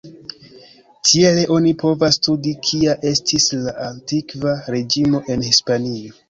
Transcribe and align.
Tiele 1.09 1.43
oni 1.55 1.73
povas 1.83 2.17
studi 2.19 2.53
kia 2.69 2.95
estis 3.11 3.47
la 3.67 3.75
Antikva 3.89 4.57
Reĝimo 4.77 5.23
en 5.37 5.47
Hispanio. 5.51 6.19